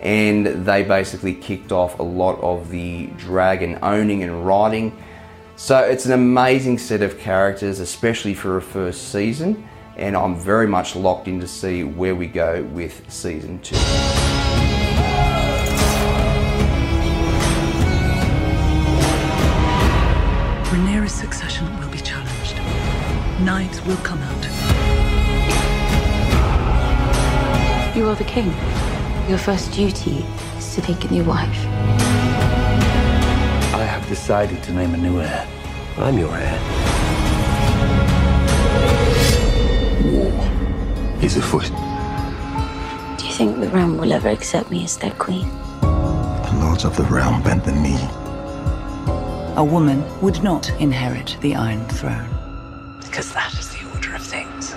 and 0.00 0.46
they 0.64 0.82
basically 0.82 1.34
kicked 1.34 1.72
off 1.72 1.98
a 1.98 2.02
lot 2.02 2.40
of 2.40 2.70
the 2.70 3.08
dragon 3.18 3.78
owning 3.82 4.22
and 4.22 4.46
riding. 4.46 4.96
So, 5.56 5.76
it's 5.80 6.06
an 6.06 6.12
amazing 6.12 6.78
set 6.78 7.02
of 7.02 7.18
characters, 7.18 7.80
especially 7.80 8.32
for 8.32 8.56
a 8.56 8.62
first 8.62 9.12
season 9.12 9.68
and 9.96 10.16
I'm 10.16 10.34
very 10.34 10.66
much 10.66 10.96
locked 10.96 11.28
in 11.28 11.40
to 11.40 11.46
see 11.46 11.84
where 11.84 12.14
we 12.14 12.26
go 12.26 12.62
with 12.72 13.04
season 13.12 13.58
two. 13.58 13.76
Knives 23.40 23.80
will 23.86 23.96
come 23.98 24.18
out. 24.20 24.44
You 27.96 28.06
are 28.08 28.14
the 28.14 28.24
king. 28.24 28.52
Your 29.30 29.38
first 29.38 29.72
duty 29.72 30.26
is 30.58 30.74
to 30.74 30.82
take 30.82 31.04
a 31.06 31.08
new 31.08 31.24
wife. 31.24 31.66
I 33.74 33.82
have 33.82 34.06
decided 34.08 34.62
to 34.64 34.72
name 34.72 34.92
a 34.92 34.98
new 34.98 35.20
heir. 35.22 35.48
I'm 35.96 36.18
your 36.18 36.36
heir. 36.36 36.58
War 40.12 41.24
is 41.24 41.38
afoot. 41.38 41.70
Do 43.18 43.26
you 43.26 43.32
think 43.32 43.58
the 43.58 43.70
realm 43.70 43.96
will 43.96 44.12
ever 44.12 44.28
accept 44.28 44.70
me 44.70 44.84
as 44.84 44.98
their 44.98 45.12
queen? 45.12 45.48
The 45.80 46.58
lords 46.60 46.84
of 46.84 46.94
the 46.94 47.04
realm 47.04 47.42
bend 47.42 47.64
the 47.64 47.72
knee. 47.72 48.06
A 49.56 49.64
woman 49.64 50.04
would 50.20 50.42
not 50.42 50.68
inherit 50.78 51.38
the 51.40 51.54
Iron 51.54 51.86
Throne. 51.88 52.39
Because 53.10 53.32
that 53.32 53.52
is 53.58 53.68
the 53.70 53.90
order 53.92 54.14
of 54.14 54.22
things. 54.22 54.76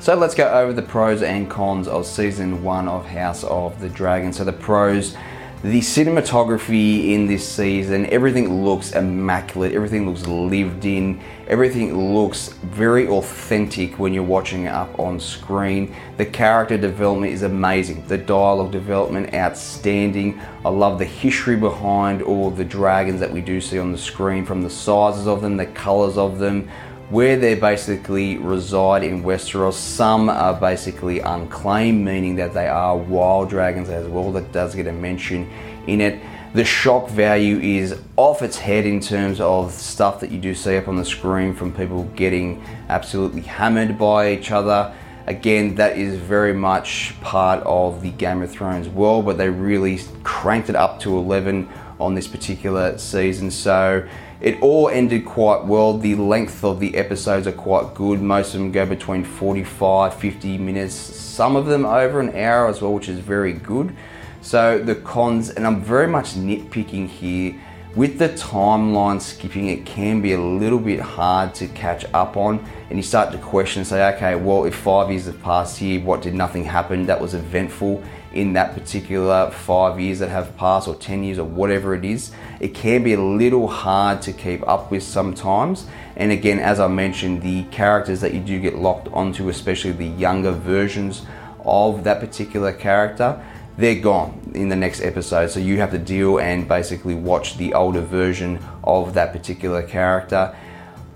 So 0.00 0.16
let's 0.16 0.34
go 0.34 0.48
over 0.48 0.72
the 0.72 0.82
pros 0.82 1.22
and 1.22 1.48
cons 1.48 1.86
of 1.86 2.04
season 2.04 2.64
one 2.64 2.88
of 2.88 3.06
House 3.06 3.44
of 3.44 3.80
the 3.80 3.88
Dragon. 3.88 4.32
So 4.32 4.42
the 4.42 4.52
pros, 4.52 5.16
the 5.62 5.78
cinematography 5.78 7.12
in 7.12 7.26
this 7.26 7.48
season, 7.48 8.06
everything 8.06 8.64
looks 8.64 8.92
immaculate, 8.92 9.72
everything 9.72 10.08
looks 10.08 10.26
lived 10.26 10.84
in, 10.84 11.20
everything 11.46 12.12
looks 12.14 12.48
very 12.48 13.06
authentic 13.06 13.98
when 14.00 14.12
you're 14.12 14.24
watching 14.24 14.64
it 14.64 14.72
up 14.72 14.98
on 14.98 15.20
screen. 15.20 15.94
The 16.16 16.26
character 16.26 16.76
development 16.76 17.32
is 17.32 17.42
amazing, 17.42 18.06
the 18.08 18.18
dialogue 18.18 18.72
development 18.72 19.32
outstanding. 19.32 20.40
I 20.64 20.70
love 20.70 20.98
the 20.98 21.04
history 21.04 21.56
behind 21.56 22.22
all 22.22 22.50
the 22.50 22.64
dragons 22.64 23.20
that 23.20 23.32
we 23.32 23.40
do 23.40 23.60
see 23.60 23.78
on 23.78 23.92
the 23.92 23.98
screen, 23.98 24.44
from 24.44 24.62
the 24.62 24.70
sizes 24.70 25.28
of 25.28 25.40
them, 25.40 25.56
the 25.56 25.66
colors 25.66 26.16
of 26.16 26.38
them 26.38 26.68
where 27.10 27.38
they 27.38 27.54
basically 27.54 28.36
reside 28.36 29.02
in 29.02 29.22
Westeros. 29.22 29.74
Some 29.74 30.28
are 30.28 30.54
basically 30.54 31.20
unclaimed, 31.20 32.04
meaning 32.04 32.36
that 32.36 32.52
they 32.52 32.68
are 32.68 32.96
wild 32.96 33.48
dragons 33.48 33.88
as 33.88 34.06
well. 34.06 34.30
That 34.32 34.52
does 34.52 34.74
get 34.74 34.86
a 34.86 34.92
mention 34.92 35.50
in 35.86 36.00
it. 36.00 36.20
The 36.54 36.64
shock 36.64 37.08
value 37.08 37.58
is 37.58 38.00
off 38.16 38.42
its 38.42 38.58
head 38.58 38.86
in 38.86 39.00
terms 39.00 39.40
of 39.40 39.72
stuff 39.72 40.20
that 40.20 40.30
you 40.30 40.38
do 40.38 40.54
see 40.54 40.76
up 40.76 40.88
on 40.88 40.96
the 40.96 41.04
screen 41.04 41.54
from 41.54 41.72
people 41.72 42.04
getting 42.16 42.62
absolutely 42.88 43.42
hammered 43.42 43.98
by 43.98 44.32
each 44.32 44.50
other. 44.50 44.94
Again, 45.26 45.74
that 45.74 45.98
is 45.98 46.16
very 46.16 46.54
much 46.54 47.14
part 47.20 47.62
of 47.64 48.00
the 48.00 48.10
Game 48.12 48.42
of 48.42 48.50
Thrones 48.50 48.88
world, 48.88 49.26
but 49.26 49.36
they 49.36 49.50
really 49.50 50.00
cranked 50.24 50.70
it 50.70 50.76
up 50.76 51.00
to 51.00 51.18
11 51.18 51.68
on 52.00 52.14
this 52.14 52.28
particular 52.28 52.96
season. 52.98 53.50
So 53.50 54.06
it 54.40 54.60
all 54.62 54.88
ended 54.88 55.24
quite 55.24 55.64
well. 55.64 55.98
The 55.98 56.14
length 56.14 56.62
of 56.64 56.80
the 56.80 56.96
episodes 56.96 57.46
are 57.46 57.52
quite 57.52 57.94
good. 57.94 58.22
Most 58.22 58.54
of 58.54 58.60
them 58.60 58.70
go 58.70 58.86
between 58.86 59.24
45, 59.24 60.14
50 60.14 60.58
minutes, 60.58 60.94
some 60.94 61.56
of 61.56 61.66
them 61.66 61.84
over 61.84 62.20
an 62.20 62.36
hour 62.36 62.68
as 62.68 62.80
well, 62.80 62.94
which 62.94 63.08
is 63.08 63.18
very 63.18 63.52
good. 63.52 63.94
So 64.40 64.78
the 64.78 64.94
cons, 64.94 65.50
and 65.50 65.66
I'm 65.66 65.82
very 65.82 66.06
much 66.06 66.34
nitpicking 66.34 67.08
here, 67.08 67.60
with 67.96 68.18
the 68.18 68.28
timeline 68.28 69.20
skipping, 69.20 69.68
it 69.68 69.84
can 69.84 70.20
be 70.20 70.32
a 70.32 70.40
little 70.40 70.78
bit 70.78 71.00
hard 71.00 71.54
to 71.56 71.66
catch 71.66 72.04
up 72.14 72.36
on. 72.36 72.64
And 72.90 72.98
you 72.98 73.02
start 73.02 73.32
to 73.32 73.38
question 73.38 73.84
say, 73.84 74.14
okay, 74.14 74.36
well, 74.36 74.66
if 74.66 74.76
five 74.76 75.10
years 75.10 75.26
have 75.26 75.42
passed 75.42 75.78
here, 75.78 76.00
what 76.00 76.22
did 76.22 76.34
nothing 76.34 76.64
happen 76.64 77.06
that 77.06 77.20
was 77.20 77.34
eventful 77.34 78.04
in 78.32 78.52
that 78.52 78.74
particular 78.74 79.50
five 79.50 79.98
years 79.98 80.18
that 80.18 80.28
have 80.28 80.56
passed, 80.56 80.88
or 80.88 80.94
10 80.94 81.24
years, 81.24 81.38
or 81.38 81.44
whatever 81.44 81.94
it 81.94 82.04
is? 82.04 82.32
It 82.60 82.74
can 82.74 83.02
be 83.02 83.12
a 83.14 83.20
little 83.20 83.68
hard 83.68 84.22
to 84.22 84.32
keep 84.32 84.66
up 84.68 84.90
with 84.90 85.02
sometimes. 85.02 85.86
And 86.16 86.32
again, 86.32 86.58
as 86.58 86.80
I 86.80 86.88
mentioned, 86.88 87.42
the 87.42 87.64
characters 87.64 88.20
that 88.20 88.34
you 88.34 88.40
do 88.40 88.60
get 88.60 88.76
locked 88.76 89.08
onto, 89.08 89.48
especially 89.48 89.92
the 89.92 90.06
younger 90.06 90.52
versions 90.52 91.24
of 91.64 92.04
that 92.04 92.20
particular 92.20 92.72
character, 92.72 93.44
they're 93.76 94.00
gone 94.00 94.52
in 94.54 94.68
the 94.68 94.76
next 94.76 95.00
episode. 95.00 95.50
So 95.50 95.60
you 95.60 95.78
have 95.78 95.92
to 95.92 95.98
deal 95.98 96.40
and 96.40 96.66
basically 96.66 97.14
watch 97.14 97.56
the 97.56 97.74
older 97.74 98.00
version 98.00 98.58
of 98.82 99.14
that 99.14 99.32
particular 99.32 99.82
character. 99.82 100.54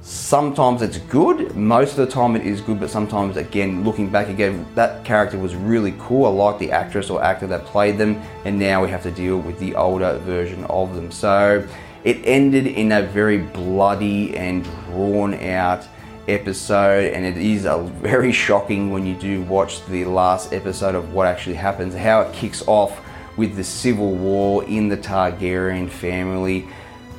Sometimes 0.04 0.82
it's 0.82 0.98
good, 0.98 1.54
most 1.54 1.92
of 1.92 1.98
the 1.98 2.08
time 2.08 2.34
it 2.34 2.44
is 2.44 2.60
good, 2.60 2.80
but 2.80 2.90
sometimes, 2.90 3.36
again, 3.36 3.84
looking 3.84 4.08
back 4.08 4.28
again, 4.28 4.66
that 4.74 5.04
character 5.04 5.38
was 5.38 5.54
really 5.54 5.94
cool. 6.00 6.26
I 6.26 6.30
like 6.30 6.58
the 6.58 6.72
actress 6.72 7.08
or 7.08 7.22
actor 7.22 7.46
that 7.46 7.64
played 7.66 7.98
them, 7.98 8.20
and 8.44 8.58
now 8.58 8.82
we 8.82 8.90
have 8.90 9.04
to 9.04 9.12
deal 9.12 9.38
with 9.38 9.60
the 9.60 9.76
older 9.76 10.18
version 10.18 10.64
of 10.64 10.96
them. 10.96 11.12
So 11.12 11.64
it 12.02 12.18
ended 12.24 12.66
in 12.66 12.90
a 12.90 13.02
very 13.02 13.38
bloody 13.38 14.36
and 14.36 14.64
drawn 14.86 15.34
out 15.34 15.86
episode, 16.26 17.12
and 17.12 17.24
it 17.24 17.36
is 17.36 17.64
a 17.64 17.78
very 17.78 18.32
shocking 18.32 18.90
when 18.90 19.06
you 19.06 19.14
do 19.14 19.42
watch 19.42 19.86
the 19.86 20.04
last 20.04 20.52
episode 20.52 20.96
of 20.96 21.12
what 21.12 21.28
actually 21.28 21.54
happens, 21.54 21.94
how 21.94 22.22
it 22.22 22.34
kicks 22.34 22.66
off 22.66 23.00
with 23.36 23.54
the 23.54 23.62
civil 23.62 24.16
war 24.16 24.64
in 24.64 24.88
the 24.88 24.96
Targaryen 24.96 25.88
family. 25.88 26.66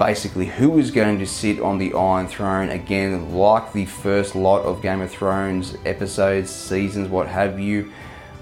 Basically, 0.05 0.47
who 0.47 0.79
is 0.79 0.91
going 0.91 1.17
to 1.19 1.25
sit 1.25 1.61
on 1.61 1.77
the 1.77 1.93
Iron 1.93 2.27
Throne 2.27 2.67
again, 2.67 3.33
like 3.33 3.71
the 3.71 3.85
first 3.85 4.35
lot 4.35 4.63
of 4.63 4.81
Game 4.81 4.99
of 4.99 5.09
Thrones 5.09 5.77
episodes, 5.85 6.49
seasons, 6.49 7.07
what 7.07 7.29
have 7.29 7.57
you. 7.57 7.89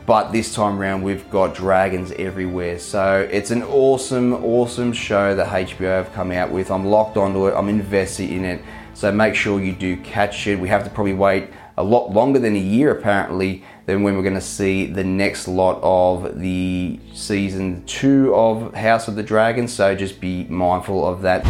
But 0.07 0.31
this 0.31 0.55
time 0.55 0.79
around, 0.79 1.03
we've 1.03 1.29
got 1.29 1.53
dragons 1.53 2.13
everywhere. 2.13 2.79
So 2.79 3.29
it's 3.31 3.51
an 3.51 3.61
awesome, 3.61 4.33
awesome 4.43 4.91
show 4.91 5.35
that 5.35 5.49
HBO 5.49 6.03
have 6.03 6.11
come 6.13 6.31
out 6.31 6.49
with. 6.49 6.71
I'm 6.71 6.85
locked 6.87 7.15
onto 7.15 7.47
it, 7.47 7.53
I'm 7.53 7.69
invested 7.69 8.31
in 8.31 8.43
it. 8.43 8.63
So 8.95 9.11
make 9.11 9.35
sure 9.35 9.61
you 9.61 9.73
do 9.73 9.97
catch 9.97 10.47
it. 10.47 10.59
We 10.59 10.67
have 10.69 10.83
to 10.85 10.89
probably 10.89 11.13
wait 11.13 11.47
a 11.77 11.83
lot 11.83 12.11
longer 12.11 12.39
than 12.39 12.55
a 12.55 12.59
year 12.59 12.89
apparently 12.89 13.63
than 13.85 14.03
when 14.03 14.15
we're 14.15 14.23
going 14.23 14.35
to 14.35 14.41
see 14.41 14.85
the 14.85 15.03
next 15.03 15.47
lot 15.47 15.79
of 15.81 16.39
the 16.39 16.99
season 17.13 17.83
two 17.85 18.33
of 18.35 18.73
House 18.73 19.07
of 19.07 19.15
the 19.15 19.23
Dragon. 19.23 19.67
So 19.67 19.95
just 19.95 20.19
be 20.19 20.45
mindful 20.45 21.05
of 21.05 21.21
that. 21.23 21.45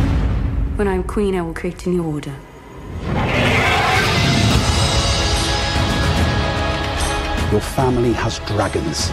When 0.77 0.88
I'm 0.88 1.03
queen, 1.03 1.35
I 1.35 1.41
will 1.41 1.53
create 1.53 1.85
a 1.85 1.89
new 1.89 2.03
order. 2.03 2.35
Your 7.51 7.61
family 7.61 8.13
has 8.13 8.39
dragons. 8.39 9.09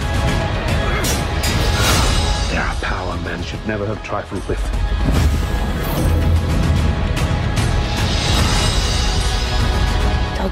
There 2.52 2.62
are 2.62 2.74
power 2.76 3.16
men 3.22 3.42
should 3.42 3.66
never 3.66 3.84
have 3.84 4.02
trifled 4.04 4.46
with. 4.46 5.17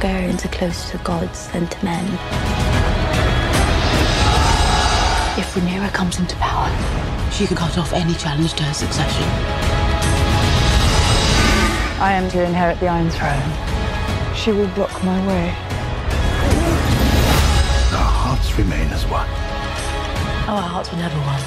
Targaryens 0.06 0.44
are 0.44 0.48
closer 0.48 0.96
to 0.96 1.02
gods 1.02 1.48
than 1.48 1.66
to 1.66 1.84
men. 1.84 2.04
If 5.36 5.52
Rhaenyra 5.52 5.92
comes 5.92 6.20
into 6.20 6.36
power, 6.36 6.70
She 7.32 7.44
can 7.44 7.56
cut 7.56 7.76
off 7.76 7.92
any 7.92 8.14
challenge 8.14 8.54
to 8.54 8.62
her 8.62 8.72
succession. 8.72 9.24
I 12.00 12.12
am 12.12 12.30
to 12.30 12.44
inherit 12.44 12.78
the 12.78 12.86
Iron 12.86 13.10
Throne. 13.10 13.52
She 14.36 14.52
will 14.52 14.68
block 14.76 15.02
my 15.02 15.26
way. 15.26 15.48
Our 17.90 18.12
hearts 18.22 18.56
remain 18.56 18.88
as 18.92 19.04
one. 19.06 19.28
Our 20.48 20.62
hearts 20.62 20.92
were 20.92 20.98
never 20.98 21.18
one. 21.18 21.42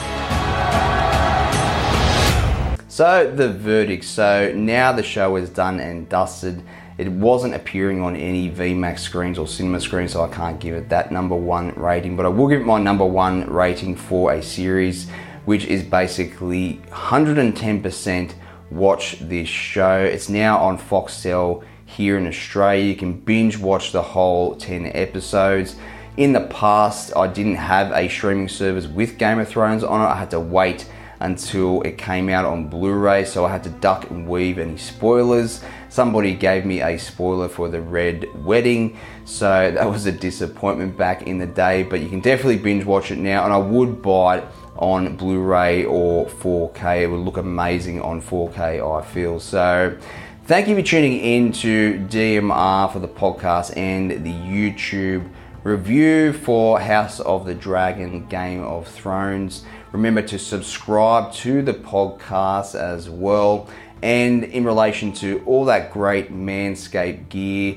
So 2.90 3.32
the 3.34 3.54
verdict. 3.54 4.04
So 4.04 4.52
now 4.54 4.92
the 4.92 5.04
show 5.04 5.38
is 5.38 5.50
done 5.50 5.80
and 5.80 6.10
dusted. 6.10 6.62
It 7.00 7.10
wasn't 7.14 7.56
appearing 7.56 8.02
on 8.02 8.18
any 8.18 8.52
VMAX 8.52 9.00
screens 9.00 9.40
or 9.40 9.48
cinema 9.48 9.80
screens, 9.80 10.12
so 10.12 10.22
I 10.22 10.28
can't 10.28 10.60
give 10.60 10.76
it 10.76 10.90
that 10.90 11.14
number 11.14 11.34
one 11.34 11.74
rating. 11.76 12.18
But 12.18 12.26
I 12.26 12.30
will 12.30 12.50
give 12.50 12.60
it 12.60 12.66
my 12.66 12.78
number 12.78 13.06
one 13.06 13.50
rating 13.50 13.96
for 13.96 14.34
a 14.34 14.44
series, 14.44 15.10
which 15.46 15.64
is 15.64 15.82
basically 15.82 16.82
110% 16.92 18.34
watch 18.70 19.18
this 19.22 19.48
show. 19.48 19.98
It's 19.98 20.28
now 20.28 20.60
on 20.60 20.78
Foxtel 20.78 21.64
here 21.86 22.18
in 22.18 22.28
Australia. 22.28 22.84
You 22.84 22.98
can 22.98 23.14
binge 23.14 23.58
watch 23.58 23.94
the 23.94 24.02
whole 24.02 24.58
10 24.58 24.92
episodes. 24.94 25.78
In 26.18 26.34
the 26.34 26.48
past, 26.48 27.16
I 27.16 27.28
didn't 27.28 27.56
have 27.56 27.94
a 27.94 28.10
streaming 28.10 28.50
service 28.50 28.88
with 28.88 29.18
Game 29.18 29.40
of 29.40 29.48
Thrones 29.48 29.86
on 29.86 30.02
it. 30.02 30.04
I 30.04 30.18
had 30.18 30.32
to 30.32 30.40
wait 30.42 30.86
until 31.20 31.82
it 31.82 31.98
came 31.98 32.30
out 32.30 32.46
on 32.46 32.68
Blu-ray, 32.68 33.26
so 33.26 33.46
I 33.46 33.52
had 33.52 33.64
to 33.66 33.70
duck 33.70 34.10
and 34.10 34.28
weave 34.28 34.58
any 34.58 34.78
spoilers. 34.78 35.62
Somebody 35.90 36.34
gave 36.34 36.66
me 36.66 36.82
a 36.82 36.98
spoiler 36.98 37.50
for 37.50 37.68
the 37.68 37.82
Red 37.82 38.28
Wedding, 38.46 38.98
so 39.26 39.72
that 39.76 39.90
was 39.90 40.06
a 40.06 40.12
disappointment 40.12 40.98
back 40.98 41.24
in 41.24 41.38
the 41.38 41.48
day, 41.48 41.84
but 41.84 42.00
you 42.00 42.10
can 42.10 42.22
definitely 42.22 42.58
binge 42.58 42.86
watch 42.86 43.12
it 43.12 43.18
now, 43.18 43.44
and 43.44 43.54
I 43.54 43.58
would 43.58 44.02
buy 44.02 44.40
it 44.40 44.46
on 44.78 45.18
Blu-ray 45.18 45.86
or 45.86 46.26
4K. 46.28 47.04
It 47.04 47.08
would 47.08 47.20
look 47.20 47.38
amazing 47.38 48.02
on 48.02 48.22
4K, 48.22 49.00
I 49.00 49.06
feel. 49.06 49.40
So 49.42 49.98
thank 50.46 50.70
you 50.70 50.76
for 50.76 50.82
tuning 50.82 51.20
in 51.20 51.52
to 51.52 52.00
DMR 52.10 52.92
for 52.92 53.00
the 53.00 53.08
podcast 53.10 53.76
and 53.76 54.12
the 54.12 54.32
YouTube 54.32 55.30
review 55.64 56.32
for 56.32 56.80
House 56.80 57.20
of 57.20 57.46
the 57.46 57.54
Dragon 57.54 58.26
Game 58.28 58.64
of 58.64 58.88
Thrones. 58.88 59.66
Remember 59.92 60.22
to 60.22 60.38
subscribe 60.38 61.34
to 61.34 61.62
the 61.62 61.74
podcast 61.74 62.76
as 62.76 63.10
well. 63.10 63.68
And 64.02 64.44
in 64.44 64.64
relation 64.64 65.12
to 65.14 65.42
all 65.46 65.66
that 65.66 65.92
great 65.92 66.32
Manscaped 66.32 67.30
gear, 67.30 67.76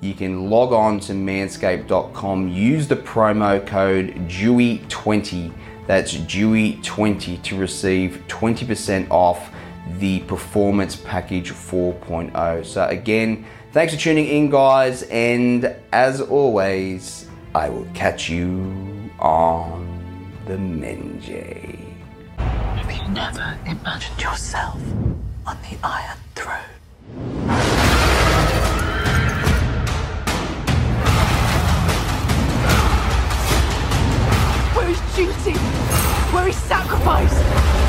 you 0.00 0.12
can 0.12 0.50
log 0.50 0.72
on 0.72 1.00
to 1.00 1.12
manscaped.com, 1.12 2.48
use 2.50 2.86
the 2.86 2.96
promo 2.96 3.66
code 3.66 4.14
DEWEY20, 4.28 5.52
that's 5.86 6.14
DEWEY20 6.14 7.42
to 7.42 7.56
receive 7.58 8.22
20% 8.28 9.10
off 9.10 9.50
the 9.98 10.20
Performance 10.20 10.96
Package 10.96 11.52
4.0. 11.52 12.66
So, 12.66 12.86
again, 12.86 13.46
thanks 13.72 13.94
for 13.94 14.00
tuning 14.00 14.26
in, 14.26 14.50
guys, 14.50 15.02
and 15.04 15.74
as 15.92 16.20
always, 16.20 17.26
I 17.54 17.70
will 17.70 17.86
catch 17.94 18.28
you 18.28 19.10
on 19.18 19.93
the 20.46 20.56
Menjay. 20.56 21.78
Have 22.36 22.92
you 22.92 23.14
never 23.14 23.58
imagined 23.64 24.20
yourself 24.20 24.78
on 25.46 25.56
the 25.62 25.78
Iron 25.82 26.18
Throne? 26.34 26.60
Where 34.74 34.90
is 34.90 35.00
duty? 35.16 35.58
Where 36.34 36.48
is 36.48 36.56
sacrifice? 36.56 37.83